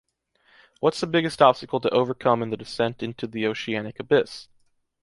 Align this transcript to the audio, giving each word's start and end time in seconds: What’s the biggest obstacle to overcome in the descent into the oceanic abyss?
What’s 0.79 0.99
the 0.99 1.05
biggest 1.05 1.43
obstacle 1.43 1.79
to 1.79 1.89
overcome 1.91 2.41
in 2.41 2.49
the 2.49 2.57
descent 2.57 3.03
into 3.03 3.27
the 3.27 3.45
oceanic 3.45 3.99
abyss? 3.99 4.47